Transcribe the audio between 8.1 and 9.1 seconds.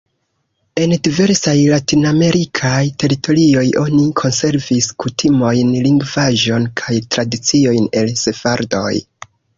sefardoj.